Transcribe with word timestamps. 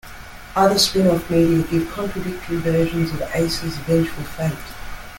Other 0.55 0.79
spin-off 0.79 1.29
media 1.29 1.61
give 1.67 1.91
contradictory 1.91 2.57
versions 2.57 3.11
of 3.11 3.21
Ace's 3.35 3.77
eventual 3.77 4.23
fate. 4.23 4.57